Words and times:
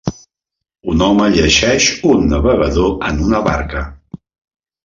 un 0.93 1.03
home 1.07 1.27
llegeix 1.35 1.89
un 2.13 2.25
navegador 2.31 2.97
en 3.11 3.23
una 3.27 3.43
barca. 3.51 3.85